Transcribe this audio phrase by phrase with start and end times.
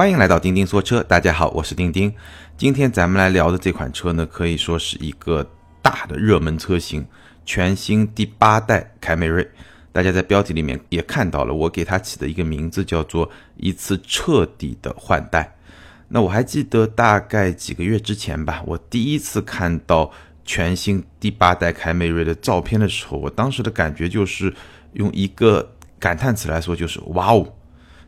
[0.00, 2.10] 欢迎来到钉钉说车，大家好，我是钉钉。
[2.56, 5.46] 今天咱们来聊的这款车呢，可以说是一个
[5.82, 7.06] 大的热门车型，
[7.44, 9.46] 全新第八代凯美瑞。
[9.92, 15.54] 大家在标题里面也看到了，我给它起的一个名字叫做“一次彻底的换代”。
[16.08, 20.10] 那我还记得大概几个月之前吧，我第一次看到
[20.46, 24.50] 全新第八代凯美瑞的照片的时候，我当时的感觉就是
[24.94, 27.46] 用一个感叹词来说，就是“哇哦”，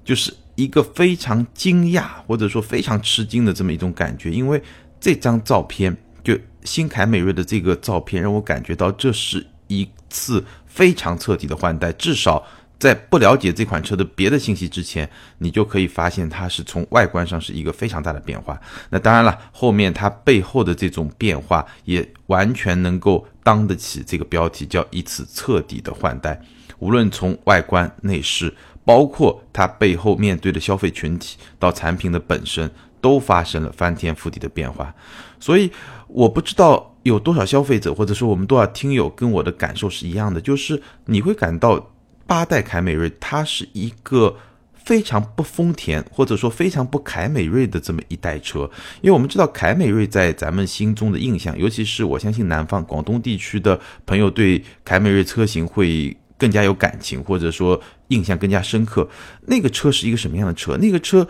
[0.02, 0.34] 就是。
[0.54, 4.62] 一个非常惊讶或者说非常吃惊的这么一种感觉，因为
[5.00, 11.90] 这张照片就新凯美瑞的这个照片让我感觉到这是一次非常彻底的换代。
[11.92, 12.44] 至少
[12.78, 18.60] 在不了解这款车的别的信息之前，你就可以发现它是从外观上是一个非常大的变化。
[18.90, 26.38] 那当然了，后面它背后的这种变化也完全能够当得起这个标题，叫一次彻底的换代。
[26.78, 28.54] 无论从外观内饰。
[28.84, 34.92] 包括它背后面对的消费群体到产品的本身，都发生了翻天覆地的变化。
[35.38, 35.70] 所以
[36.08, 41.90] 我不知道有多少消费者或者说我们多少听友跟我的感受是一样的，就是你会感到
[42.26, 44.36] 八代凯美瑞它是一个
[44.72, 48.68] 非常不丰田或者说非常不凯美瑞的这么一代车。
[49.00, 56.16] 因为我们知道凯美瑞在咱们心中的印象，尤其是我相信南方广东地区的朋友对凯美瑞车型会。
[56.38, 57.80] 更加有感情，或者说
[58.12, 59.08] 印象更加深刻。
[59.46, 60.76] 那个车是一个什么样的车？
[60.76, 61.26] 那个车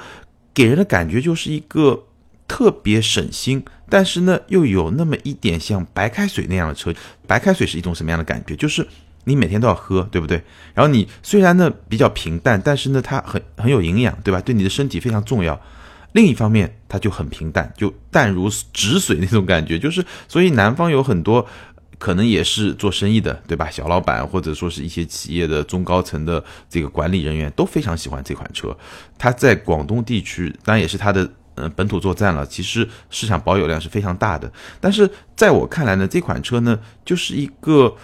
[0.53, 2.05] 给人的感觉就是一个
[2.47, 6.93] 特别省心，但是呢又有那么一点像白开水那样的车。
[7.27, 8.55] 白开水是一种什么样的感觉？
[8.57, 8.87] 就是
[9.25, 10.43] 你每天都要喝，对不对？
[10.75, 14.41] 然后你虽然呢比较平淡，但是呢它很很有营养，对吧？
[14.41, 15.59] 对你的身体非常重要。
[16.13, 19.79] 另一方面，它就很平淡，就淡如止水那种感觉。
[19.79, 21.47] 就是所以南方有很多。
[22.03, 23.71] 可能也是做生意的，对吧？
[23.71, 28.77] 小老板或者说是一些企业的中高层的这个管理人员都非常喜欢这款车。
[29.17, 34.53] 它在广东地区当然也是它的呃本土作战了，其实市场保有量是非常大的。
[34.81, 37.97] 但是在我看来呢，这款车呢就是一个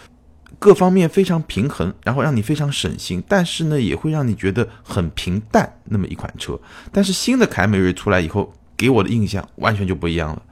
[0.61, 6.56] 各方面非常平衡，然后让你非常省心，但是呢也会让你觉得很平淡那么一款车。
[6.93, 10.43] 但是新的凯美瑞出来以后，给我的印象完全就不一样了。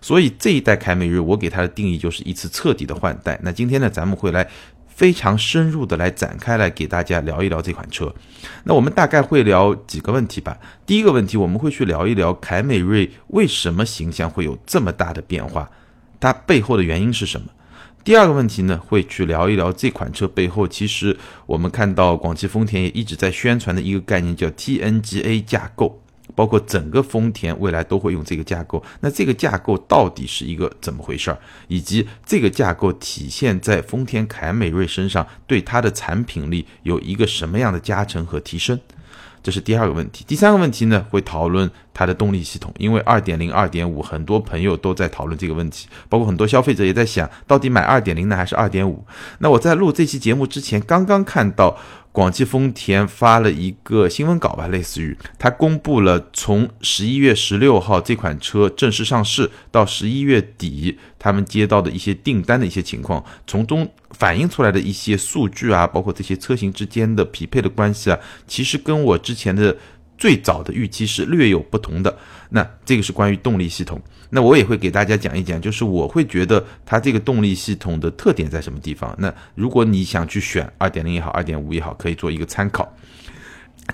[0.00, 3.38] 所以这一代凯美瑞，我给它的定义就是一次彻底的换代。
[3.42, 4.48] 那今天呢，咱们会来
[4.88, 8.14] 非常深入的来展开来给大家聊一聊这款车。
[8.64, 10.58] 那我们大概会聊几个问题吧。
[10.84, 15.70] 第一个问题，我们会去聊一聊凯美瑞为什么形象会有这么大的变化，
[16.20, 17.48] 它背后的原因是什么？
[18.04, 21.16] 第二个问题呢，会去聊一聊这款车背后，其实
[21.46, 26.01] 我们看到广汽丰田也一直在宣传的一个概念，叫 TNGA 架构。
[26.34, 31.38] 包括整个丰田未来都会用这个架构，那这个架构到底是一个怎么回事儿？
[31.68, 38.78] 以及这个架构体现在丰田凯美瑞身上，对它的产品力有一个什么样的加成和提升？
[39.42, 40.24] 这是第二个问题。
[40.26, 49.04] 第三个问题呢，会讨论它的动力系统，因为二点零、二点五，很多朋友都在讨论这个问题，包括很多消费者也在想，到底买二点零呢还是二点五？
[49.38, 51.76] 那我在录这期节目之前，刚刚看到。
[52.12, 69.76] 广汽丰田发了一个新闻稿吧，类似于它公布了从十一月十六号这款车正式上市到十一月底，他们接到的一些订单的一些情况，从中反映出来的一些数据啊，包括这些车型之间的匹配的关系啊，其实跟我之前的。
[70.22, 72.16] 最早的预期是略有不同的，
[72.50, 74.00] 那这个是关于动力系统，
[74.30, 79.12] 那我也会给大家讲一讲，就是我会觉得它这个动力系统的特点在什么地方。
[79.18, 82.88] 那如果你想去选二点零也好，二点五也好，可以做一个参考。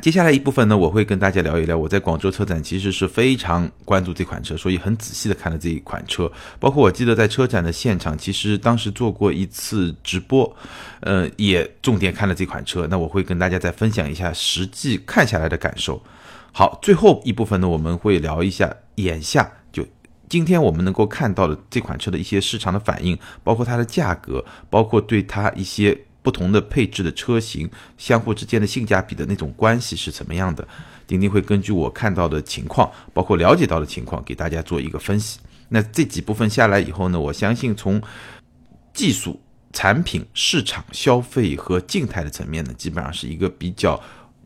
[0.02, 1.74] 接下来一部分呢，我会跟大家聊一聊。
[1.74, 6.30] 我在广州车展其实是非常关注这款车，所以很仔细的看了这一款车。
[6.60, 10.54] 包括我记得在车展的现场，其实当时做过一次直播，
[11.00, 12.86] 呃，也重点看了这款车。
[12.90, 16.02] 那我会跟大家再分享一下实际看下来的感受。
[16.52, 19.86] 好，最后一部分呢，我们会聊一下眼下就
[20.28, 25.98] 今天我们能够看到的这款车的一些市场的反应，包括它的价格，包括对它一些。
[26.20, 30.66] 不同的配置的车型相互之间的性价比的那种关系是怎么样的？
[31.06, 35.38] 丁丁会根据我看到的情况，包括了解到的情况，给大家做一个分析。
[35.70, 38.02] 那这几部分下来以后呢，我相信从
[38.92, 39.40] 技术、
[39.72, 43.98] 产品、市场、消费和静态的层面呢，基本上是一个比较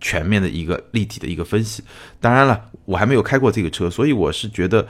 [0.03, 1.83] 全面的一个立体的一个分析。
[2.21, 4.87] 当然了，我还没有开过这个车，所以我是觉得，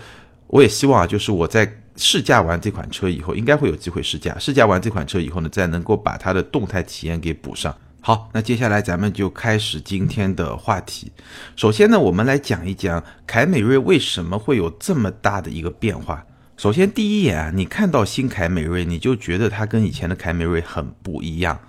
[0.49, 1.73] 我也希望啊，就是我在。
[1.95, 4.35] 试驾完这款车以后，应该会有机会试驾。
[4.39, 7.77] 试驾完这款车以后呢，再能够把它的动态体验给补上。
[8.01, 11.13] 好，那接下来咱们就开始今天的话题。
[11.55, 16.25] 首先呢，我们来讲一讲凯美瑞为什么会有这么大的一个变化。
[16.57, 21.61] 首先，第一眼啊，你看到新凯美瑞，你就觉得它跟以前的凯美瑞很不一样。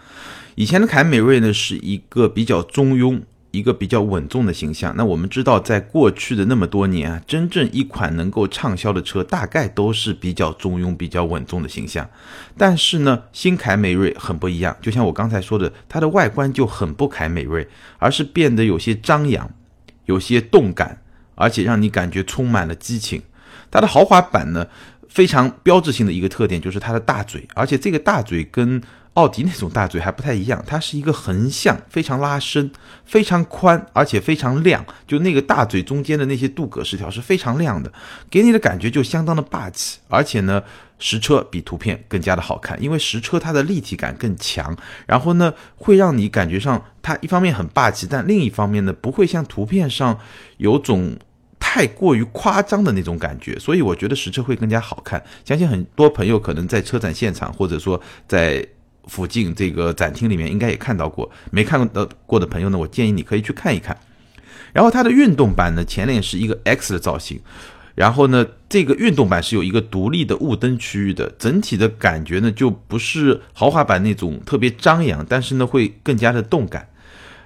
[0.56, 3.22] 以前的凯美瑞呢，是一个比较中庸。
[3.54, 4.96] 一个比较稳重的形象。
[4.98, 12.10] 那我们知道，在过去的那么多年啊，真正一款能够畅销的车，大概都是比较中庸、比较稳重的形象。
[12.58, 17.68] 但是呢，新凯美瑞很不一样，就像我刚才说的，它的外观就很不凯美瑞，
[18.00, 19.48] 而是变得有些张扬，
[20.06, 21.04] 有些动感，
[21.36, 23.22] 而且让你感觉充满了激情。
[23.70, 24.66] 它的豪华版呢，
[25.08, 28.82] 非常标志性的一个特点就是它的大嘴，而且这个大嘴跟
[29.14, 32.72] 奥迪那种大嘴还不太一样，它是一个横向，非常拉伸，
[33.06, 34.84] 非常宽，而且非常亮。
[35.06, 37.94] 就那个大嘴中间的那些镀铬饰条是非常亮的，
[38.32, 40.00] 给你的感觉就相当的霸气。
[40.08, 40.64] 而且呢，
[40.98, 44.76] 实车比图片更加的好看，因为实车它的立体感更强，
[45.06, 50.18] 然后呢，会让你感觉上它一方面很霸气，但另一方面呢，不会像图片上
[50.58, 51.16] 有种
[51.60, 53.60] 太过于夸张的那种感觉。
[53.60, 55.24] 所以我觉得实车会更加好看。
[55.46, 58.68] 相信很多朋友可能在车展现场，或者说在。
[59.08, 63.98] 附近这个展厅里面应该也看到过，没看到过的朋友呢，我建议你可以去看一看。
[64.72, 67.40] 然后它的运动版呢，前脸是一个 X 的造型，
[67.96, 76.90] 然后呢，这个运动版是有一个独立的雾灯区域的，整体的感觉呢就不是豪华版那种特别张扬，但是呢会更加的动感。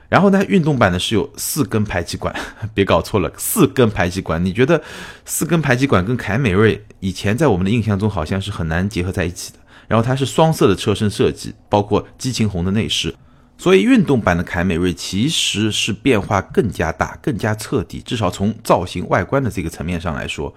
[0.10, 2.33] 然后呢，运动版呢是有四根排气管，
[2.74, 4.45] 别搞错了，四根排气管。
[4.45, 4.81] 你觉得
[5.25, 9.60] 四根排气管跟凯美瑞以前在我们的印象中好像是很难结合在一起的？
[9.88, 13.16] 然后它是双色的车身设计，包括激情红的内饰，
[13.57, 20.54] 所以运动版的凯美瑞其实是变化更加大、更加彻底，至少从造型外观的这个层面上来说。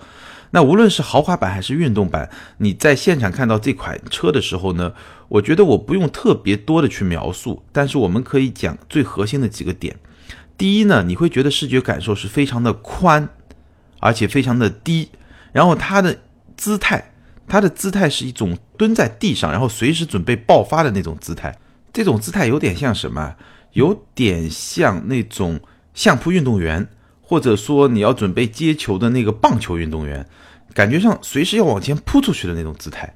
[0.52, 2.28] 那无论是豪华版还是运动版，
[2.58, 4.92] 你在现场看到这款车的时候呢，
[5.28, 9.96] 我觉得我不用特别多的去描述，但是我们可以讲最核心的几个点。
[10.58, 13.28] 第一呢，你会觉得视觉感受是非常的宽，
[14.00, 15.08] 而且非常的低，
[15.52, 16.18] 然后它的
[16.56, 17.09] 姿态。
[17.50, 21.58] 他的姿态是一种蹲在地上，然后随时准备爆发的那种姿态。
[21.92, 23.34] 这种姿态有点像什么？
[23.72, 25.60] 有点像那种
[25.92, 26.88] 相扑运动员，
[27.20, 30.26] 或者说你要准备接球的那个棒球运动员，
[30.72, 33.12] 感觉上随时要往前扑出去的那种姿态。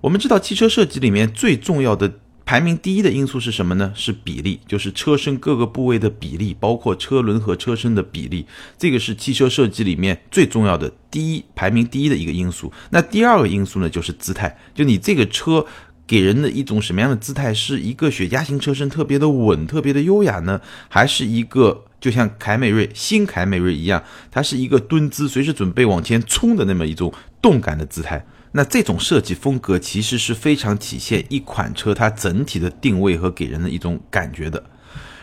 [0.00, 2.10] 我们知道汽车设计里面最重要的。
[2.46, 3.90] 排名第一的因素是什么呢？
[3.94, 8.44] 是比例，就是车身各个部位的比例，包括车轮和车身的比例，
[8.76, 12.70] 这个是汽车设计里面最重要的第一排名第一的一个因素。
[12.90, 15.64] 那第二个因素呢，就是姿态，就你这个车
[16.06, 17.54] 给人的一种什么样的姿态？
[17.54, 28.26] 是一个雪茄型车身特别的稳、特别的优雅呢，还是一个就像凯美瑞新凯美瑞一样，它是一个蹲姿，随时准备往前冲的那么一种动感的姿态？
[28.56, 34.62] 那这种设计风格其实是非常体现一款车它整体的定位和给人的一种感觉的。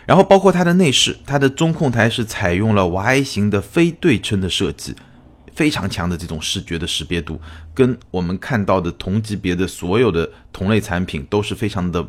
[0.05, 4.93] 然后包括它的内饰，它的中控台是采用了 Y 型的非对称的设计，
[5.55, 7.39] 非常强的这种视觉的识别度，
[7.73, 12.05] 跟我们看到的同级别的所有的同类产品都是非常的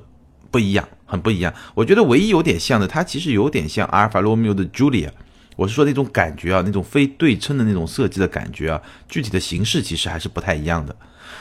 [0.50, 1.54] 不一样，很不一样。
[1.74, 5.10] 我觉得唯一有点像的，它其实有点像阿尔法罗密欧的 Julia。
[5.54, 10.96] 我是说那种感觉啊，那种非对称的那种设计的感觉啊，具体的形式其实还是不太一样的。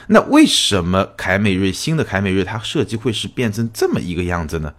[0.07, 4.73] 那为什么凯美瑞新的凯美瑞它设计会是变成这么一个样子呢？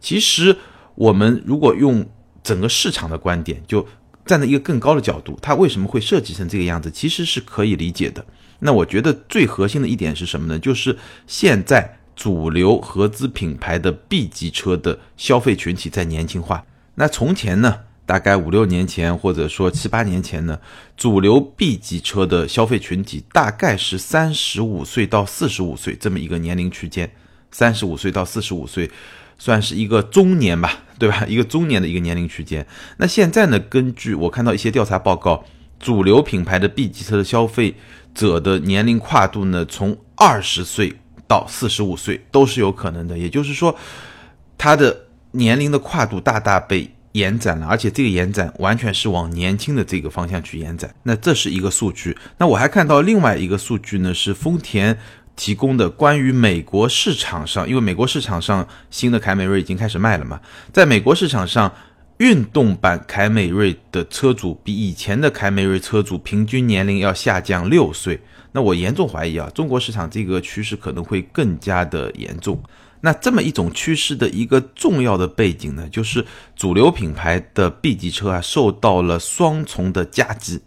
[0.00, 0.56] 其实
[0.94, 2.06] 我们如果用
[2.42, 3.86] 整个市场的观点，就
[4.26, 8.24] 站在一个更高的角度，它为什么会设计成这个样子，其实是可以理解的。
[8.58, 10.58] 那我觉得最核心的一点是什么呢？
[10.58, 10.96] 就是
[11.26, 16.64] 现在主流合资品牌的 B 级车的消费群体在年轻化。
[16.94, 17.80] 那从前呢？
[18.06, 20.58] 大概五六年前，或者说七八年前呢，
[20.96, 27.10] 主流 B 级车的消费群体大概是三十五岁到四十五岁这么一个年龄区间，
[27.50, 28.90] 三十五岁到四十五岁，
[29.38, 31.24] 算是一个中年吧，对吧？
[31.26, 32.66] 一个中年的一个年龄区间。
[32.98, 35.42] 那现在呢，根据我看到一些调查报告，
[35.80, 37.74] 主流品牌的 B 级车的消费
[38.14, 40.92] 者的年龄跨度呢，从二十岁
[41.26, 43.74] 到四十五岁都是有可能的，也就是说，
[44.58, 46.90] 它的年龄的跨度大大被。
[47.14, 50.92] 延展了，而且这个延展完全是往年轻的这个方向去延展。
[51.04, 52.16] 那这是一个数据。
[52.38, 54.98] 那我还看到另外一个数据呢，是丰田
[55.36, 60.40] 提供的关于美国市场上，因为美国市场上新的凯美瑞已经开始卖了嘛，
[60.72, 61.72] 在美国市场上，
[62.18, 68.20] 运动版凯美瑞的车主比以前的凯美瑞车主平均年龄要下降六岁。
[68.50, 72.60] 那我严重怀疑啊，中国市场这个趋势可能会更加的严重。
[73.04, 76.24] 那这么一种趋势的一个重要的背景呢，就是
[76.56, 80.62] 主流品牌的 B 级车啊，受到了双重的夹击。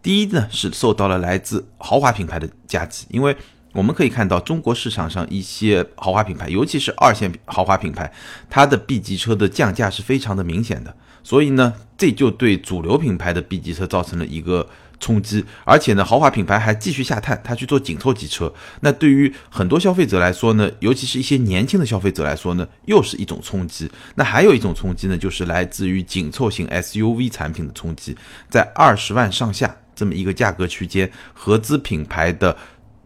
[0.00, 3.36] 第一呢，是受到了来自豪华品牌的夹击，因为
[3.74, 8.10] 我们可以看到中国市场上一些豪华品牌，尤其是二线豪华品牌，
[8.48, 10.96] 它的 B 级车的降价是非常的明显的。
[11.22, 14.66] 所以呢，这就对主流品牌的 B 级车造成了一个
[15.02, 18.50] 冲击，而且呢，豪华品牌还继续下探，它去做紧凑级车。
[18.80, 23.90] 那对于很多消费者来说呢，尤其是一些年轻的消费者来说呢，又是一种冲击。
[24.14, 28.16] 那还有一种冲击呢，就是来自于紧凑型 SUV 产品的冲击，
[28.48, 32.56] 在二十万上下这么一个价格区间，合资品牌的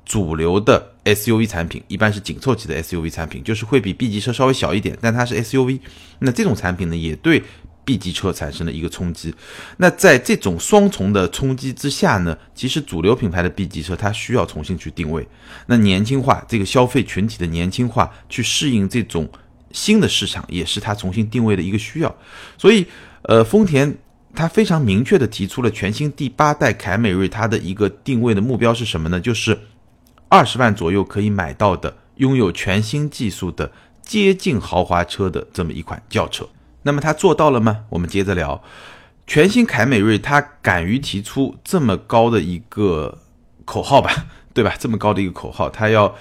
[0.05, 5.81] 主流的 SUV 产品，一般是紧凑级的 SUV 产品，就是会比 B 级车稍微小一点，但它是 SUV。
[6.19, 7.43] 那这种产品呢，也对。
[7.87, 9.33] B 级车产生的一个冲击，
[9.76, 15.26] 那在这种双重的冲击之下呢，其实主流品牌的 B 级车它需要重新去定位，
[15.66, 19.28] 那年轻化这个消费群体的年轻化，去适应这种
[19.71, 22.12] 新的市场，也是它重新定位的一个需要。
[22.59, 22.85] 所以，
[23.23, 23.97] 呃，丰田
[24.35, 29.21] 它非常明确的提出了全新第八代凯美瑞，它的一个定位的目标是什么呢？
[29.21, 29.57] 就是
[30.28, 33.71] 二十万左右可以买到的，拥有全新技术的
[34.02, 36.45] 接近豪华车的这么一款轿车。
[36.87, 37.85] 那么他做到了吗？
[37.90, 38.62] 我们接着聊，
[39.26, 43.19] 全新凯美瑞，它敢于提出这么高的一个
[43.64, 44.73] 口号吧， 对吧？
[44.78, 46.14] 这么高的一个口号，它要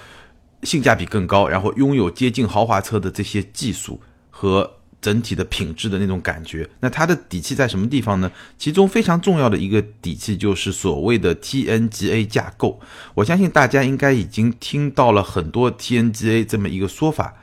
[0.64, 4.68] 性价比更高，然后拥有接近豪华车的这些技术和
[5.00, 6.68] 整体的品质的那种感觉。
[6.80, 8.32] 那它的底气在什么地方呢？
[8.58, 12.80] 其中非常重要的一个底气就是所谓的 TNGA 架构。
[13.14, 17.34] 我相信大家应该已经听到了很多 TNGA 这么一个说法。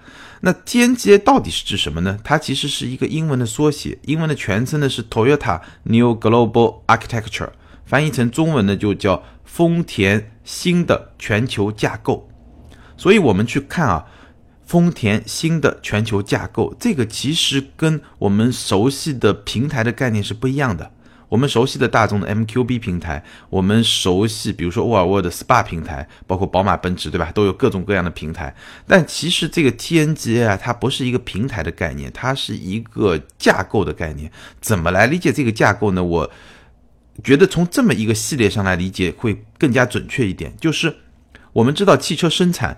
[0.46, 2.20] 那 TNGA 到底是指什么呢？
[2.22, 7.52] 它其实是一个英文的缩写，英文的全称呢是 Toyota New Global Architecture，
[7.86, 12.30] 翻译成中文呢就叫丰田新的全球架构。
[12.98, 14.06] 所以，我们去看啊，
[14.66, 20.92] 丰田新的全球架构，这个其实跟我们熟悉的平台的概念是不一样的。
[21.34, 27.32] 我们熟悉的大众的 MQB 平台，我们熟悉比如说沃尔沃的 SPA 平台，包括宝马、奔驰，对吧？
[27.32, 28.56] 都有各种各样的平台。
[28.86, 34.32] 但其实这个 TNGA 啊，它不是一个平台的概念，它是一个架构的概念。
[34.62, 36.04] 怎么来理解这个架构呢？
[36.04, 36.32] 我
[37.24, 40.56] 觉得从这么一个系列上来理解会更加准确一点。
[40.62, 40.96] 就是
[41.52, 42.78] 我们知道汽车生产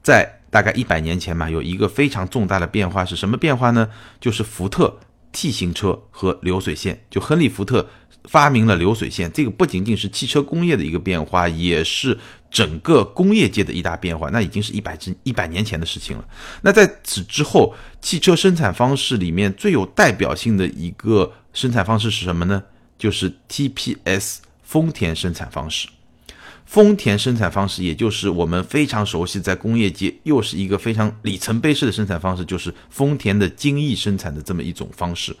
[0.00, 3.90] 在大概一百年前嘛，有一个非常重大的变化是什么变化呢？
[4.20, 5.00] 就是福特。
[5.32, 7.88] T 型车和流水线，就亨利·福特
[8.24, 12.18] 发明了流水线，这个不仅仅是汽车工业的一个变化，也是
[12.50, 14.30] 整个工业界的一大变化。
[14.30, 16.24] 那已经是一百之一百年前的事情了。
[16.62, 22.62] 那在此之后，汽车生产方式里面最有代表性的一个生产方式是什么呢？
[22.98, 25.88] 就是 TPS 丰田生产方式。
[26.66, 35.34] 丰田生产方式，也就是我们非常熟悉，在工业界又是一个非常里程碑式的生产方式，就是丰田的精益生产的这么一种方式。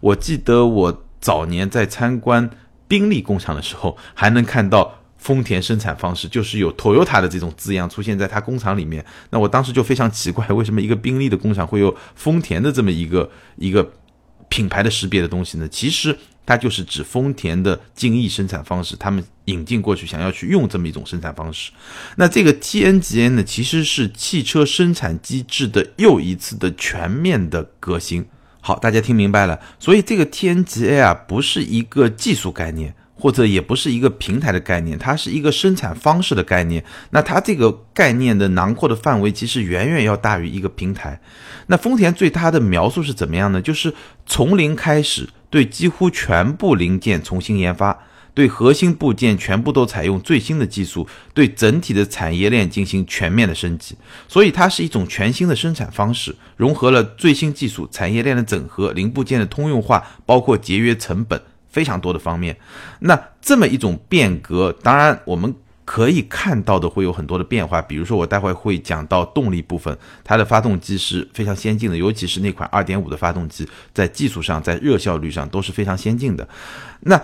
[0.00, 2.48] 我记得我早年在参观
[2.88, 9.04] 宾利工厂的时候，还能看到丰田生产方式，就是有 Toyota 的这种字样出现在它工厂里面。
[9.28, 13.92] 那我当时就非常奇怪，为什么一个宾利的工厂会有丰田的这么一个一个
[14.48, 15.68] 品牌的识别的东西呢？
[15.68, 16.16] 其实。
[16.50, 21.70] 它就是指丰田的精益生产方式，他们引进过去，想要去用这么一种生产方式。
[22.16, 28.26] 那这个 TNGA 呢，其实是汽车生产机制的又一次的全面的革新。
[28.60, 29.60] 好，大家听明白了。
[29.78, 32.92] 所以这个 TNGA 啊，不是一个技术概念。
[33.22, 36.82] 或者也不是一个平台的概念，它是一个生产方式的概念。
[37.10, 41.20] 那它这个概念的囊括的范围其实远远要大于一个平台。
[41.66, 43.60] 那丰田对它的描述是怎么样呢？
[43.60, 43.92] 就是
[44.24, 47.98] 从零开始，对几乎全部零件重新研发，
[48.32, 53.96] 对核心部件全部都采用最新的技术，对整体的产业链进行全面的升级。
[54.28, 61.42] 所以它是一种全新的生产方式，融合了最新技术、产业链的整合、零部件的通用化，包括节约成本。
[61.72, 62.56] 非常多的方面，
[62.98, 65.54] 那这么一种变革，当然我们
[65.90, 67.82] 可以看到的会有很多的变化。
[67.82, 76.48] 比如说，我待会会讲到动力部分，它的发动机是非常先进的，尤其是那款二点五的发动机，在技术上、在热效率上都是非常先进的。
[77.00, 77.20] 那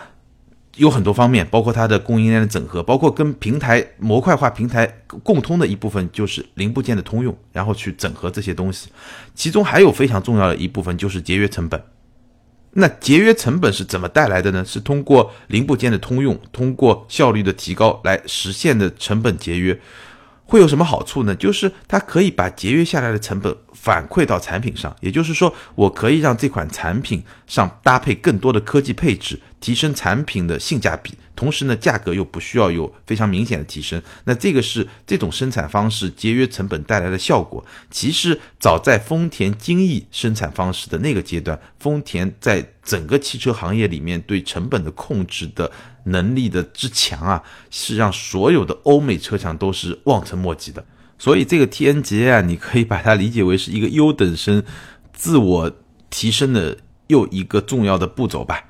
[0.74, 4.84] 有很多方面，包括它的供应链的整合，包括跟平台模块化平台
[5.22, 8.88] 共通的一部分就是零部件的通用，然后去整合这些东西。
[9.32, 11.80] 其中还有非常重要的一部分就是节约成本。
[12.78, 14.62] 那节约成本是怎么带来的呢？
[14.64, 19.78] 是通过零部件的通用，通过效率的提高来实现的成本节约。
[20.44, 21.34] 会有什么好处呢？
[21.34, 31.12] 就是它可以把节约下来的成本反馈到产品上，也就是说，我可以让这款产品上搭配更多的科技配置，提升产品的性价比。
[31.34, 37.64] 同时呢，价格又不需要有非常明显的提升，那这个是这种生产方式节约成本带来的效果。
[37.90, 45.68] 其实早在丰田精益生产方式的那个阶段，丰田在整个汽车行业里面对成本的控制的
[46.04, 50.86] 能力的之强啊，是让所有的欧美车厂都是望尘莫及的。
[51.18, 54.62] 所以这个 TNGA 啊，你可以把它理解为是一个优等生
[55.12, 55.76] 自我
[56.08, 58.64] 提升的又一个重要的步骤吧。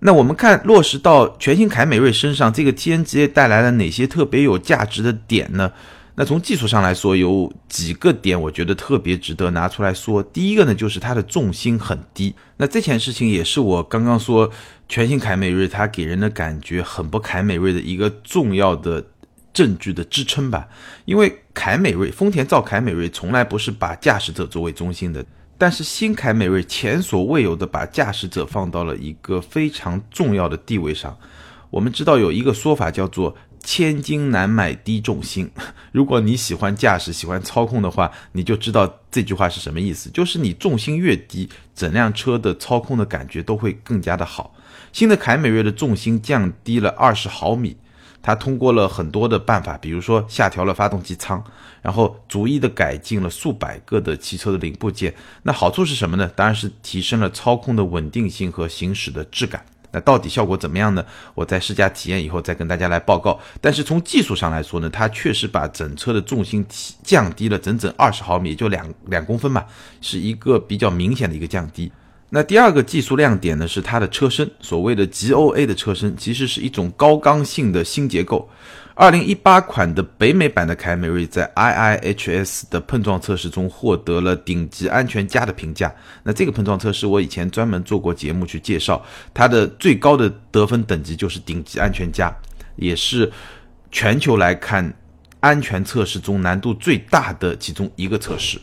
[0.00, 5.72] 那我们看落实到全新凯美瑞身上，这个 TNGA 带来了哪些特别有价值的点呢？
[6.14, 10.20] 那从技术上来说，有几个点我觉得特别值得拿出来说。
[10.20, 12.34] 第一个呢，就是它的重心很低。
[12.56, 14.50] 那这件事情也是我刚刚说
[14.88, 19.04] 全新凯美瑞它给人的感觉很不凯美瑞的一个重要的
[19.52, 20.66] 证据的支撑吧。
[21.04, 25.24] 因为凯美瑞，丰田造凯美瑞从来不是把驾驶者作为中心的，
[25.58, 31.18] 但是新凯美瑞前所未有的把驾驶者放到了一个非常重要的地位上。
[31.68, 33.36] 我们知道有一个说法叫做。
[33.60, 35.50] 千金难买低重心。
[35.92, 40.08] 如果你喜欢驾驶、喜欢操控的话，你就知道这句话是什么意思。
[40.08, 44.54] 就是你重心越低，整辆车的操控的感觉都会更加的好。
[44.90, 47.76] 新的凯美瑞的重心降低了二十毫米，
[48.22, 51.42] 它通过了很多的办法，比如说下调了发动机舱，
[51.80, 55.14] 然后逐一的改进了数百个的汽车的零部件。
[55.42, 56.30] 那好处是什么呢？
[56.34, 59.64] 当然是提升了操控的稳定性和行驶的质感。
[59.90, 61.02] 那到底效果怎么样呢？
[61.34, 63.40] 我在试驾体验以后再跟大家来报告。
[63.58, 69.64] 但是从技术上来说呢，它确实把整车的重心提降低了整整二十毫米，就两两公分嘛，
[70.02, 71.90] 是一个比较明显的一个降低。
[72.30, 78.48] 那第二个技术亮点呢，是它的车身，所谓的 GOA 的车身，其实是一种高刚性的新结构。
[78.94, 85.94] 二零一八款的北美版的凯美瑞在 IIHS 的碰撞测试中获得了顶级安全家的评价。
[86.24, 89.00] 那这个碰撞测试我以前专门做过节目去介绍，
[89.32, 92.34] 它的最高的得分等级就是顶级安全家，
[92.74, 93.30] 也是
[93.92, 94.92] 全球来看
[95.38, 98.58] 安全测试中难度最大的其中一个测试。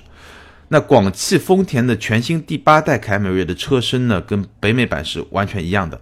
[0.68, 6.00] 那广汽丰田的全新第八代凯美瑞的车身呢，跟北美版是完全一样的。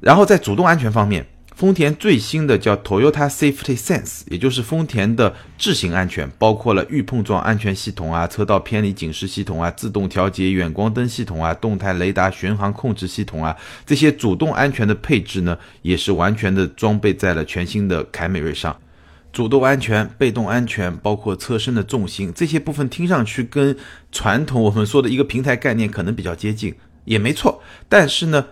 [0.00, 1.26] 然后在主动安全方面。
[1.56, 18.76] 丰田最新的叫 Toyota Safety Sense，也就是丰田的智行安全，包括了预碰撞安全系统啊、车道偏离警示系统啊、自动调节远光灯系统啊、动态雷达巡航控制系统啊，这些主动安全的配置呢，也是完全的装备在了全新的凯美瑞上。
[19.34, 23.76] 主动安全、被动安全，包括车身的重心这些部分，听上去跟
[24.12, 26.72] 传统我们说的一个平台概念可能比较接近，
[27.04, 27.60] 也没错。
[27.88, 28.46] 但是呢？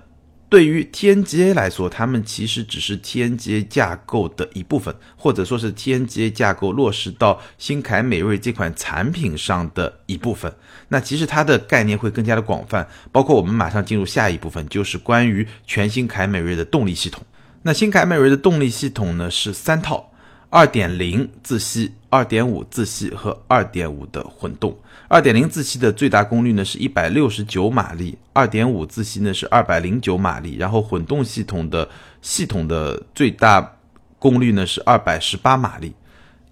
[0.49, 10.55] 对于 TNGA 来说，他们其实只是 TNGA 架构的一部分，或者说是 TNGA 架构落实到新凯美瑞这款产品上的一部分。
[10.89, 17.25] 那其实它的概念会更加的广泛，包括我们马上进入下一部分，就是关于全新凯美瑞的动力系统。
[17.63, 20.12] 那新凯美瑞的动力系统呢是三套。
[20.55, 24.77] 二点零自吸、二点五自吸和二点五的混动。
[25.09, 31.89] 二点零自吸的最大功率呢是一百六十九马力，二点五自吸呢是二百零九马力，然后混动系统的
[32.21, 33.77] 系统的最大
[34.19, 35.95] 功率呢是二百十八马力，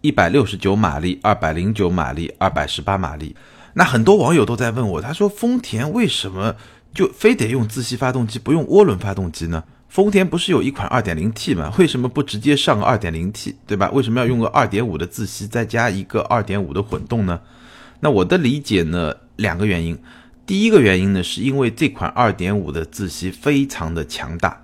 [0.01, 3.37] 一百六十九马力、二百零九马力、二百十八马力。
[3.75, 6.57] 那很多网友都在问我，他说丰田为什么
[6.95, 9.63] 就非得用自吸发动机，不用涡轮发动机呢？
[9.91, 11.75] 丰田不是有一款 2.0T 吗？
[11.77, 13.91] 为什么不直接上个 2.0T，对吧？
[13.91, 17.41] 为什么要用个2.5的自吸，再加一个2.5的混动呢？
[17.99, 19.99] 那我的理解呢，两个原因。
[20.47, 24.63] 第一个原因呢，是因为这款2.5的自吸非常的强大。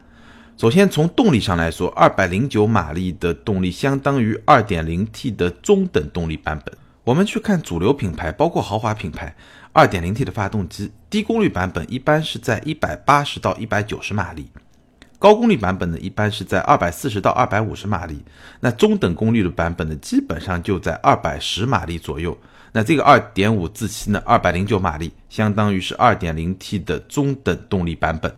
[0.56, 6.72] 首先从动力上来说，209马力的动力相当于 2.0T 的中等动力版本。
[7.02, 9.34] 我们去看主流品牌，包括豪华品牌
[9.74, 14.46] ，2.0T 的发动机低功率版本一般是在180到190马力。
[15.18, 18.22] 高功率版本呢，一般是在二百四十到二百五十马力，
[18.60, 22.36] 那中等功率的版本呢，基本上就在二百十马力左右。
[22.72, 28.36] 那这个二点五自吸呢，二百零九马力，相当于是二点零 T 的中等动力版本。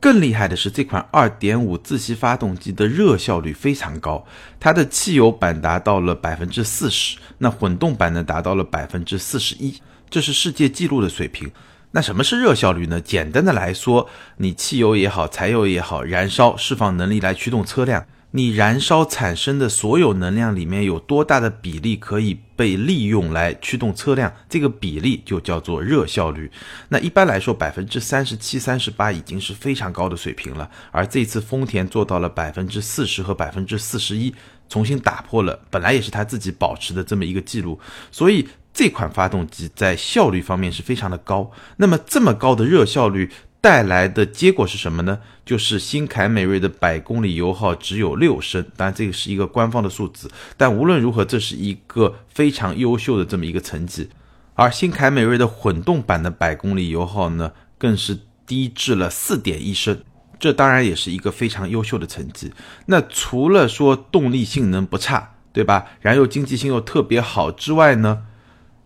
[0.00, 4.26] 更厉害的是，这款二点五自吸发动机的热效率非常高，
[4.58, 11.50] 它的汽油版达到了百分之四十，那混动版呢达到了百分之四十一，这是世界纪录的水平。
[11.94, 13.00] 那什么是热效率呢？
[13.00, 26.50] 简单的来说，你汽油也好，柴油也好，燃烧释放能力来驱动车辆，你燃烧产生的所有能量里面有多大的比例可以被利用来驱动车辆，这个比例就叫做热效率。
[26.88, 34.34] 那一般来说，百分之三十七、三十八已经是非常高的水平了，而这次丰田做到了百分之四十和百分之四十一，
[34.68, 37.78] 重新打破了本来也是他自己保持的这么一个记录，
[38.10, 38.48] 所以。
[38.74, 45.20] 这款发动机在效率方面是非常的高，那么这么高的热效率带来的结果是什么呢？
[45.46, 54.10] 就是新凯美瑞的百公里油耗只有六升，当然这个是一个官方的数字，但无论如何，这是一个非常优秀的这么一个成绩。
[54.54, 59.98] 而新凯美瑞的混动版的百公里油耗呢，更是低至了四点一升，
[60.40, 62.52] 这当然也是一个非常优秀的成绩。
[62.86, 65.86] 那除了说动力性能不差，对吧？
[66.00, 68.24] 燃油经济性又特别好之外呢？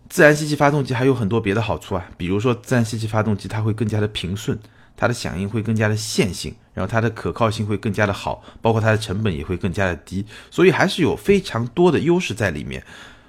[0.09, 4.57] 自然吸气发动机还有很多别的好处啊，比如说自然吸气发动机它会更加的平顺，
[4.97, 12.83] 它的响应会更加的线性，然后它的可靠性会更加的好，包括它的成本也会更加的低，所以还是有非常多的优势在里面。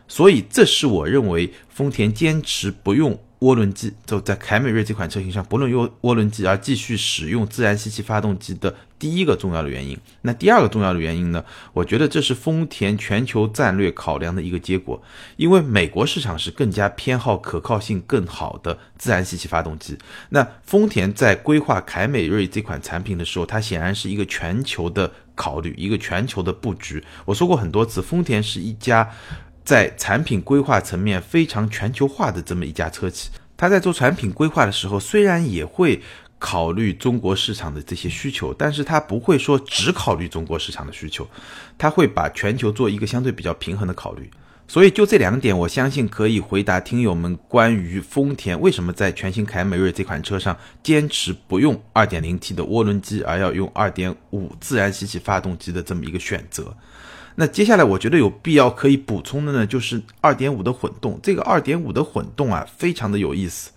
[0.08, 3.20] 所以这是我认为丰田坚持不用。
[3.40, 9.98] 涡轮机就在凯美瑞这款车型上不论用涡轮机而继续使用自然吸气发动机的第一个重要的原因。
[10.20, 11.42] 那第二个重要的原因呢？
[11.72, 15.02] 我觉得这是丰田全球战略考量的一个结果。
[15.36, 19.96] 因为美国市场是更加偏好可靠性更好的自然吸气发动机。
[20.28, 27.02] 那丰田在规划凯美瑞这款产品的时候，它显然是一个全球的考虑，一个全球的布局。
[27.24, 29.10] 我说过很多次，丰田是一家。
[29.64, 36.00] 在产品规划层面非常全球化的这么一家车企，它在做产品规划的时候，虽然也会
[36.38, 41.28] 考虑中国市场的这些需求，但是它不会说只考虑中国市场的需求，
[41.76, 44.30] 它会把全球做一个相对比较平衡的考虑。
[44.66, 54.14] 所以就这两点，我相信可以回答听友们关于丰田为什么在全新凯美瑞这款车上坚持不用 2.0T 的涡轮机，而要用2.5
[54.60, 56.72] 自然吸气发动机的这么一个选择。
[57.40, 61.18] 那接下来我觉得有必要可以补充的呢，就是二点五的混动。
[61.22, 63.70] 这个二点五的混动啊，非常的有意思。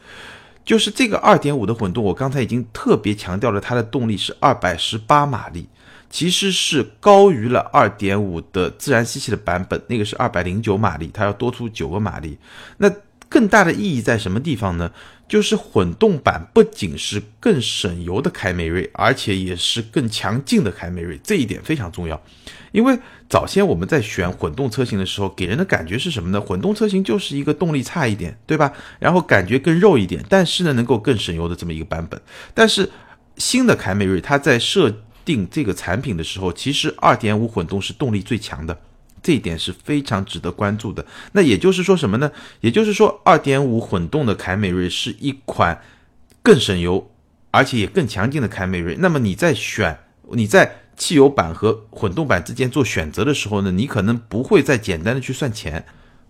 [0.65, 5.69] 就是这个二点五的混动，我刚才已经特别强调了，它的动力是二百十八马力，
[6.09, 12.37] 其实是高于了二点五的自然吸气的版本，那个是二百零九马力，它要多出九个马力。
[12.79, 12.91] 那
[13.29, 14.91] 更大的意义在什么地方呢？
[15.33, 22.23] 就是混动版不仅是更省油的凯美瑞，而且也是更强劲的凯美瑞，这一点非常重要。
[22.71, 22.95] 因为
[23.27, 26.39] 早先我们在选混动车型的时候，给人的感觉是什么呢？
[26.39, 28.71] 混动车型就是一个动力差一点，对吧？
[28.99, 32.21] 然后感觉更肉一点，但是呢，能够更省油的这么一个版本。
[32.53, 32.91] 但是
[33.37, 38.79] 新的凯美瑞，它在设定这个产品的时候，其实2.5混动是动力最强的，
[39.23, 41.03] 这一点是非常值得关注的。
[41.31, 42.31] 那也就是说什么呢？
[42.61, 45.81] 也就是说二点五混动的凯美瑞是一款
[46.43, 47.09] 更省油，
[47.49, 48.95] 而且也更强劲的凯美瑞。
[48.99, 49.97] 那么你在选，
[50.33, 50.79] 你在。
[50.95, 55.83] 汽油版和混动版之间做选择的时候呢，你可能不会再简单的去算钱。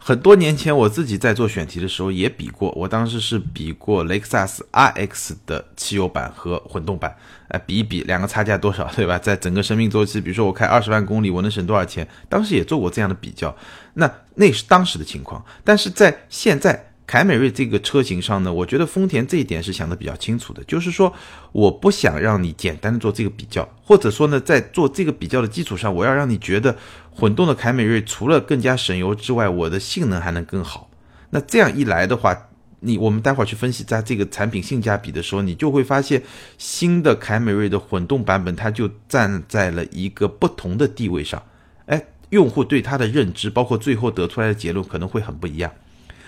[0.05, 7.15] 很多年前我自己在做选题的时候也比过，我当时是比过雷克萨斯 RX 的汽油版和混动版，
[7.47, 9.17] 哎，比一比两个差价多少，对吧？
[9.17, 12.05] 在整个生命周期，比如说我开二十万公里，我能省多少钱？
[12.27, 13.55] 当时也做过这样的比较，
[13.93, 16.89] 那那是当时的情况，但是在现在。
[17.05, 21.13] 凯美瑞这个车型上呢，我觉得丰田这一点是想的比较清楚的，就是说
[21.51, 26.75] 我不想让你简单的做这个比较，或者说呢，在做这个比较的基础上，我要让你觉得
[27.11, 30.89] 混动的凯美瑞除了更加省油之外，我的性能还能更好。
[31.29, 36.23] 那这样一来的话，你我们待会儿去分析它这个产品性价比的时候，你就会发现
[36.57, 41.43] 新的凯美瑞的混动版本它就站在了一个不同的地位上，
[41.87, 45.69] 哎，用户对它的认知，包括最后得出来的结论可能会很不一样。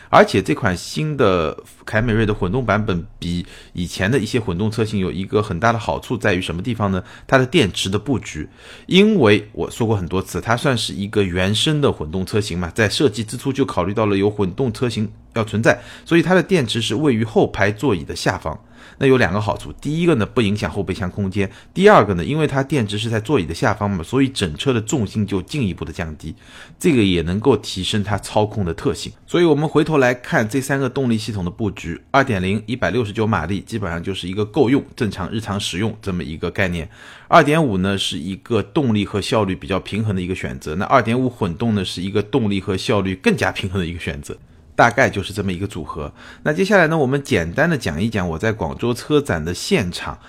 [0.10, 7.04] 而且这款新的凯美瑞的混动版本比以前的一些混动车型有一个很大的好处在于什么地方呢？
[7.28, 8.48] 它的电池的布局，
[8.86, 18.60] 因为我说过很多次，它算是一个原生的混动车型嘛，在设计之初就考虑到了有混动车型要存在，所以它的电池是位于后排座椅的下方。
[18.98, 26.34] 那有两个好处，第一个呢不影响后备箱空间，第二个呢，因为它电池是在座椅的下方嘛，所以整车的重心就进一步的降低，
[26.80, 29.12] 这个也能够提升它操控的特性。
[29.28, 36.90] 所以我们回头来看这三个动力系统的布局，二点零一百六十九马力基本上就是一个够用、正常日常使用这么一个概念，
[37.28, 44.38] 二点五呢是一个动力和效率比较平衡的一个选择，那二点五混动呢是一个动力和效率更加平衡的一个选择。
[44.76, 46.14] 大概就是这么一个组合。
[46.44, 50.20] 那接下来呢，我们简单的讲一讲我在广州车展的现场，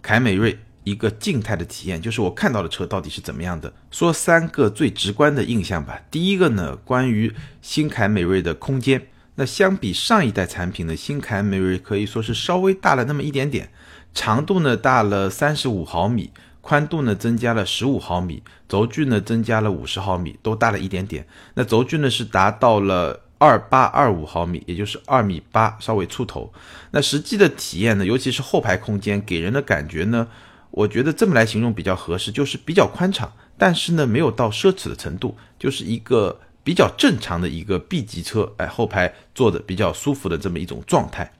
[0.00, 3.72] 凯美瑞一个静态的体验，就是我看到的车到底是怎么样的。
[3.90, 6.00] 说三个最直观的印象吧。
[6.10, 13.68] 第一个呢，关于新凯美瑞的空间，那相比上一代产品的新凯美瑞可以说是稍微大了那么一点点，
[14.14, 16.30] 长度呢大了三十五毫米，
[16.60, 21.26] 宽度呢增加了十五毫米，轴距呢增加了五十毫米，都大了一点点。
[21.54, 23.24] 那轴距呢是达到了。
[23.38, 26.52] 二八二五毫米，也就是二米八，稍微出头。
[26.90, 28.04] 那实际的体验呢？
[28.04, 30.28] 尤其是后排空间，给人的感觉呢？
[30.70, 41.32] 我觉得这么来形容比较合适，就是比较宽敞，但是呢，没有到奢侈的程度，就是一个比较正常的一个 B 级车，哎，后排坐的比较舒服的这么一种状态。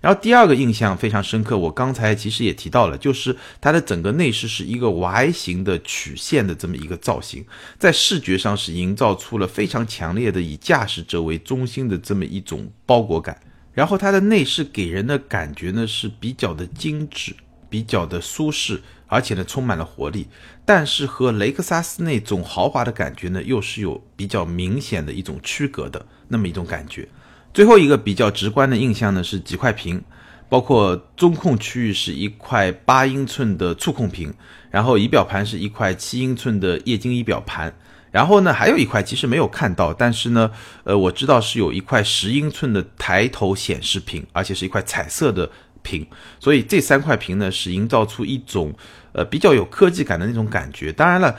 [0.00, 7.44] 然后第二个印象非常深刻，我刚才其实也提到了，就是它的整个内饰是一个 Y 型的曲线的这么一个造型，
[7.78, 13.40] 在视觉上是营造出了非常强烈的以驾驶者为中心的这么一种包裹感。
[13.74, 17.34] 然后它的内饰给人的感觉呢是比较的精致，
[17.68, 20.26] 比较的舒适，而且呢充满了活力。
[20.64, 27.08] 但是和雷克萨斯那种豪华的感觉呢又是有比较明显的一种区隔的那么一种感觉。
[27.52, 30.00] 最后一个比较直观的印象呢是几块屏，
[30.48, 34.32] 包括中控区域是一块八英寸的触控屏，
[34.70, 37.74] 然后仪表盘是一块七英寸的液晶仪表盘，
[38.12, 40.50] 然后呢还有一块其实没有看到，但是呢，
[40.84, 45.50] 呃我知道是有一块十英寸的抬头显示屏，而且是一块彩色的
[45.82, 46.06] 屏，
[46.38, 48.72] 所以这三块屏呢是营造出一种
[49.12, 50.92] 呃比较有科技感的那种感觉。
[50.92, 51.36] 当然了，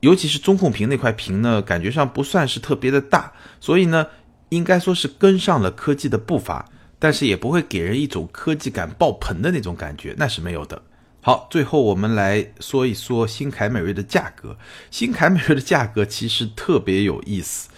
[0.00, 4.04] 尤其是中控屏那块屏呢，感觉上不算是特别的大，所以呢。
[4.54, 6.64] 应该说是跟上了科技的步伐，
[6.98, 10.80] 但是也不会给人一种科技感爆棚的那种感觉，那是没有的。
[11.20, 14.56] 好，最后我们来说一说新凯美瑞的价格。
[14.90, 17.68] 新凯美瑞的价格其实特别有意思，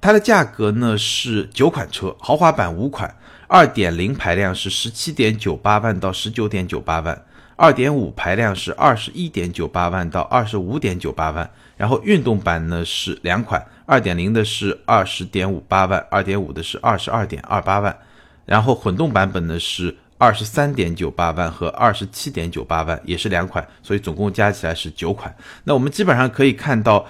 [0.00, 3.16] 它的价格呢是九款车，豪华版五款，
[3.48, 7.24] 二点零排量是十七点九八万到十九点九八万。
[7.56, 17.96] 二点五排量是二十一点九八万到二十五点九八万，然后运动版呢是两款，二点零的是二十点五八万，二点五的是二十二点二八万，
[18.44, 25.34] 然后混动版本呢是二十三点九八万和二十七点九八万，也是两款，所以总共加起来是九款。
[25.64, 27.06] 那我们基本上可以看到，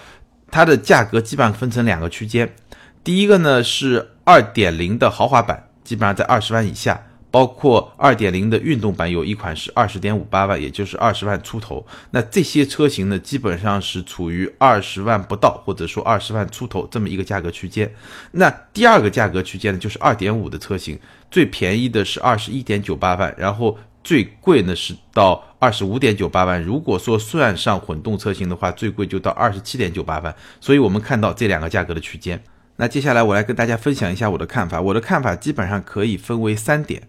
[0.51, 2.55] 它的价格基本上分成两个区间，
[3.03, 7.03] 第一个呢是二点零的豪华版，基本上在二十万以下。
[7.31, 11.87] 包括二点零的运动版有一款是二十点五八万，也就是二十万出头。
[12.11, 17.93] 那这些车型呢，基本上是处于二十万不到，或者说二十万出头这么一个价格区间。
[18.33, 20.99] 那第二个价格区间呢，就是二点五的车型，
[21.31, 26.63] 最便宜的是二十一点九八万，然后最贵呢是到二十五点九八万。
[26.63, 30.35] 如果说算上混动车型的话，最贵就到二十七点九八万。
[30.61, 32.43] 所以我们看到这两个价格的区间。
[32.77, 34.81] 那接下来我来跟大家分享一下我的看法。
[34.81, 37.03] 我的看法基本上可以分为三点。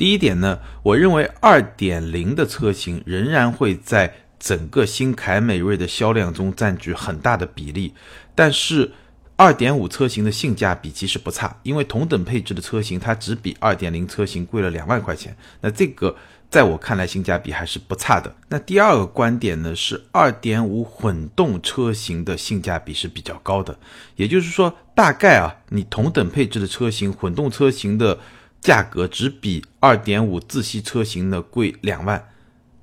[0.00, 7.92] 第一点呢，我认为二点零的车型仍然会在整个新凯美瑞的销量中占据很大的比例，
[8.34, 8.90] 但是
[9.36, 16.16] 二点五车型的性价比其实不差，因为同等配置的车型它只比二点零车型贵了两万块钱，那这个
[16.48, 18.34] 在我看来性价比还是不差的。
[18.48, 23.78] 那第二个观点呢是二点五混动车型的性价比是比较高的，
[24.16, 28.18] 也就是说大概啊，你同等配置的车型混动车型的。
[28.60, 32.28] 价格只比二点五自吸车型的贵两万，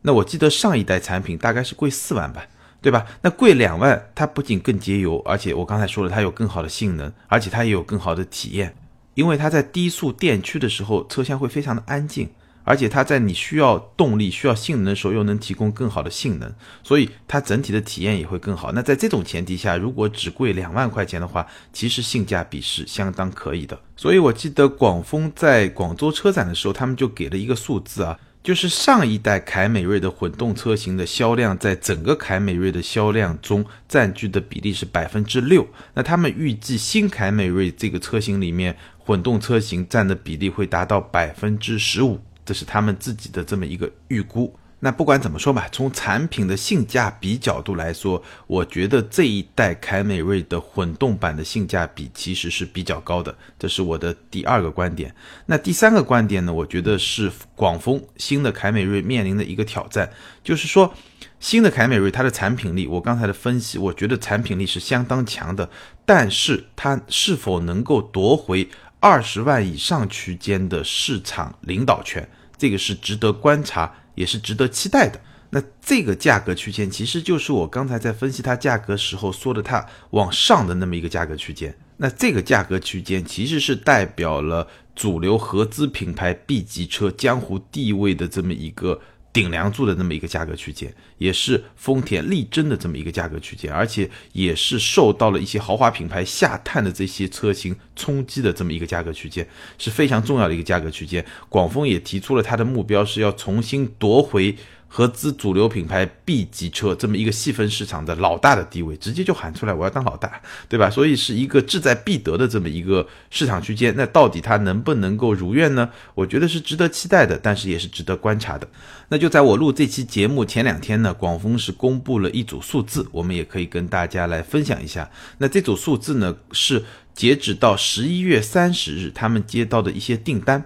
[0.02, 2.48] 那我记得上一代产品大概是贵四万吧，
[2.82, 3.06] 对吧？
[3.22, 8.76] 那贵两万，它不仅更节油，而且我刚才说了，它有更好的性能，而且它也有更好的体验，
[9.14, 12.30] 因为它在低速电驱的时候，车厢会非常的安静。
[12.68, 16.54] 而且它在你需要动力、需要性能的时候，又能提供更好的性能，
[16.84, 18.74] 所以它整体的体验也会更好。
[18.74, 23.80] 那在这种前提下，如果只贵两万块钱的话，其实性价比是相当可以的。
[23.96, 35.66] 所以我记得广丰在广州车展的时候，他们就给了一个数字啊，就是上一代凯美瑞的混动车型的销量，在整个凯美瑞的销量中占据的比例是百分之六。
[35.94, 42.20] 那他们预计新凯美瑞这个车型里面，混动车型占的比例会达到百分之十五。
[42.48, 44.58] 这是他们自己的这么一个预估。
[44.80, 53.36] 那不管怎么说吧，从产品的性价比角度来说，我觉得这一代凯美瑞的混动版的性价比其实是比较高的。
[53.58, 55.14] 这是我的第二个观点。
[55.48, 56.54] 那第三个观点呢？
[56.54, 60.08] 我觉得是广丰新的凯美瑞面临的一个挑战，
[60.44, 60.94] 就是说
[61.40, 65.68] 新的凯美瑞它的产品力，我刚才的分析，我觉得产品力是相当强的，
[66.06, 72.30] 但是它是否能够夺回二十万以上区间的市场领导权？
[72.58, 75.20] 这个是值得观察，也是值得期待的。
[75.50, 81.78] 那这个价格区间，其实就是我刚才在分析它价格时候说的，它往上的那么一个价格区间。
[81.98, 89.00] 那这个价格区间其实是代表了主流合资品牌 B 级车江湖地位的这么一个。
[89.34, 101.26] 顶梁柱的那么一个价格区间，也是丰田力争的这么一个价格区间，而且也是受到了一些豪华品牌下探的这些车型冲击的这么一个价格区间，是非常重要的一个价格区间。
[101.50, 104.56] 广丰也提出了他的目标是要重新夺回。
[104.90, 110.90] 合资主流品牌 B 级车这么一个细分市场的老大的地位，直接就喊出来我要当老大，对吧？
[110.90, 113.94] 所以是一个志在必得的这么一个市场区间。
[113.98, 115.90] 那到底它能不能够如愿呢？
[116.16, 118.66] 我觉得是值得期待的，但是也是值得观察的。
[119.10, 125.10] 那就在我录这期节目前两天呢呢，广丰是公布了一组数字，我们也可以跟大家来分享一下。
[125.38, 130.64] 那这组数字呢，是截止到十一月三十日，他们接到的一些订单。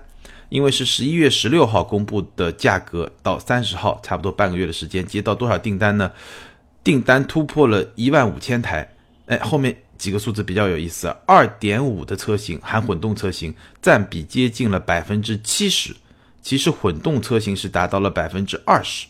[0.50, 6.12] 因为是十一月十六号公布的价格，到三十号差不多半个月的时间，接到多少订单呢？
[6.84, 8.86] 订单突破了一万五千台。
[9.28, 15.96] 哎，后面几个数字比较有意思，二点五的车型含混动车型占比接近了百分之七十，
[16.42, 19.08] 其实混动车型是达到了百分之二十。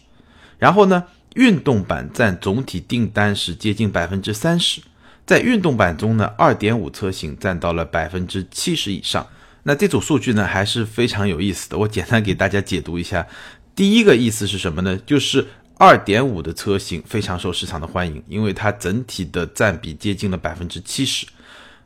[0.59, 1.03] 然后呢，
[1.35, 4.81] 运动版占总体订单是接近百分之三十，
[5.25, 9.25] 在运动版中呢，二点五车型占到了百分之七十以上。
[9.63, 13.25] 那这组数据呢还是非常有意思的，我简单给大家解读一下。
[13.75, 14.99] 第一个意思是什么呢？
[15.05, 21.25] 就是二点五的车型非常受市场的欢迎，因为它整体的占比接近了百分之七十。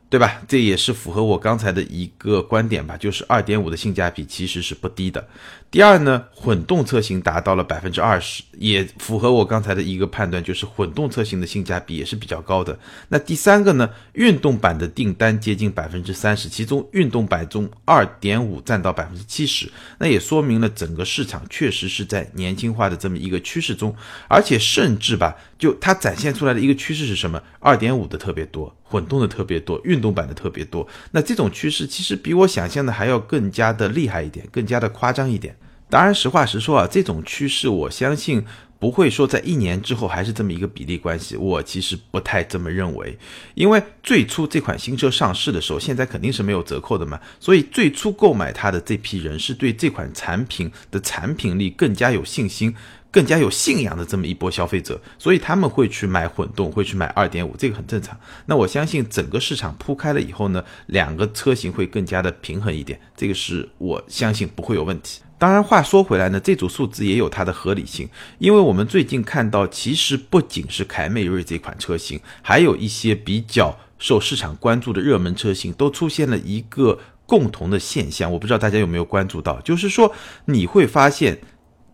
[0.08, 0.40] 对吧？
[0.46, 5.26] 这也是符合我刚才的一个观点吧，就是二点五的性价比其实是不低的。
[5.68, 12.78] 第二呢，混动车型达到了百分之二十，也符合我刚才的一个判断，就是混动车型的性价比也是比较高的。
[13.08, 23.94] 那第三个呢，运动版的订单接近百分之三十，其中运动版中二点五占到百分之七十，那也说明了整个市场确实是在年轻化的这么一个趋势中，
[24.28, 27.42] 而且甚至吧，就它展现出来的一个趋势是什么？
[27.60, 30.86] 二点五的特别多，混动的特别多，运动版的特别多。
[31.12, 35.56] 那这种趋势其实比我想象的还要更加的厉害一点，更加的夸张一点。
[35.88, 38.44] 当然，实话实说啊，这种趋势我相信
[38.78, 41.36] 不会说在一年之后还是这么一个比例关系。
[41.36, 43.16] 我其实不太这么认为，
[43.54, 52.74] 因为最初这款新车上市的时候，现在肯定是没有折扣的嘛，所以最初购买它的这批人是对这款产品的产品力更加有信心、
[53.12, 58.18] 更加有信仰的这么一波消费者，所以他们会去买混动，会去买二点五，这个很正常。
[58.46, 65.20] 那我相信整个市场铺开了以后呢，两个车型会更加的平衡一点，这个是我相信不会有问题。
[65.38, 78.32] 当然，话说回来呢，这组数字也有它的合理性，因为我们最近看到，其实不仅是凯美瑞这款车型，还有一些比较受市场关注的热门车型，都出现了一个共同的现象。
[78.32, 80.10] 我不知道大家有没有关注到，就是说
[80.46, 81.38] 你会发现，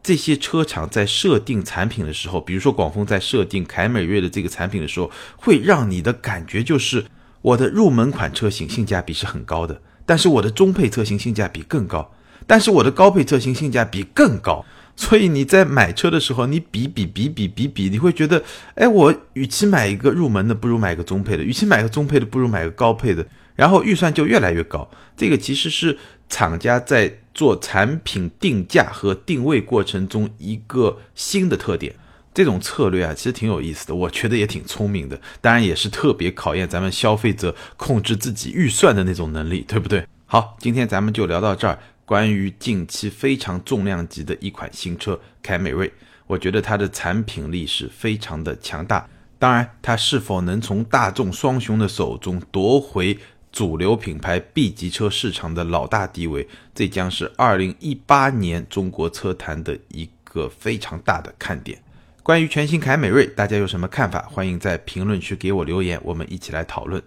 [0.04, 7.04] 这些车厂在设定产品的时候，比如说广丰在设定凯美瑞的这个产品的时候，会让你的感觉就是
[7.40, 12.12] 我的入门款车型性价比是很高的，但是我的中配车型性价比更高。
[12.46, 14.64] 但是我的高配车型性价比更高，
[14.96, 18.42] 所以你在买车的时候，你比比比比比比，你会觉得，
[18.74, 23.26] 哎，我与其买一个入门的，不如买个中配的；与其买个中配的，不如买个高配的。
[23.54, 24.90] 然后预算就越来越高。
[25.14, 31.94] 这个其实是厂家在做产品定价和定位过程中一个新的特点。
[32.34, 35.20] 这种策略啊，其实挺有意思的，我觉得也挺聪明的。
[35.42, 40.06] 当然也是特别考验咱们消费者控制自己预算的那种能力，对不对？
[40.24, 41.78] 好，今天咱们就聊到这儿。
[42.04, 45.92] 关于近期非常重量级的一款新车凯美瑞，
[46.26, 49.08] 我觉得它的产品力是非常的强大。
[49.38, 53.18] 当然，它是否能从大众双雄的手中夺回
[53.50, 61.82] 主流品牌 B 级车市场的老大地位，这将是2018年中国车坛的一个非常大的看点。
[62.22, 64.28] 关于全新凯美瑞，大家有什么看法？
[64.30, 67.02] 欢迎在评论区给我留言，我们一起来讨论。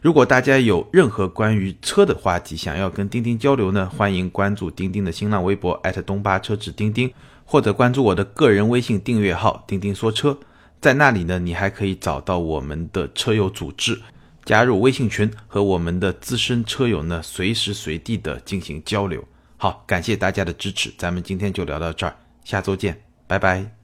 [0.00, 7.12] 如果大家有任何关于车的话题想要跟钉钉交流呢，欢迎关注钉钉的新浪微博东巴车志钉钉，
[7.44, 10.38] 或者关注我的个人微信订阅号钉钉说车，
[10.80, 14.00] 在那里呢，你还可以找到我们的车友组织，
[14.44, 19.24] 加入微信群，和我们的资深车友呢随时随地的进行交流。
[19.56, 23.79] 好，感谢大家的支持，咱们今天就聊到这儿，下周见，拜拜。